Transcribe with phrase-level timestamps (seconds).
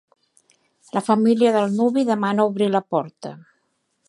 [0.97, 3.37] La família del nuvi demana obrir la porta.